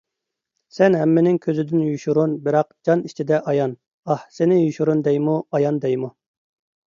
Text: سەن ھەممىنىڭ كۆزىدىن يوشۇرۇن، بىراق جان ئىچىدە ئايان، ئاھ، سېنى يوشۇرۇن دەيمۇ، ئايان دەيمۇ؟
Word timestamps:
سەن 0.75 0.95
ھەممىنىڭ 0.99 1.35
كۆزىدىن 1.41 1.81
يوشۇرۇن، 1.89 2.31
بىراق 2.47 2.69
جان 2.89 3.03
ئىچىدە 3.09 3.39
ئايان، 3.51 3.75
ئاھ، 4.13 4.25
سېنى 4.39 4.57
يوشۇرۇن 4.61 5.05
دەيمۇ، 5.09 5.37
ئايان 5.59 5.79
دەيمۇ؟ 5.87 6.11